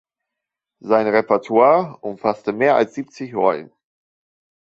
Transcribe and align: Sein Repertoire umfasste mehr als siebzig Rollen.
Sein 0.81 1.05
Repertoire 1.07 1.99
umfasste 2.03 2.53
mehr 2.53 2.75
als 2.75 2.95
siebzig 2.95 3.35
Rollen. 3.35 3.71